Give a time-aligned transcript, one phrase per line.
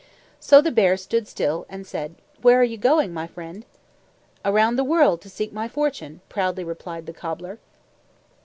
[0.39, 3.67] So the bear stood still and said, "Where are you going, my friend?"
[4.43, 7.59] "Around the world to seek my fortune," proudly replied the cobbler.